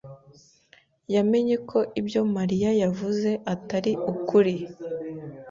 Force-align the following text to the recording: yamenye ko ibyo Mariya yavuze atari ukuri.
yamenye 1.13 1.55
ko 1.69 1.79
ibyo 1.99 2.21
Mariya 2.35 2.69
yavuze 2.81 3.29
atari 3.53 3.91
ukuri. 4.11 4.55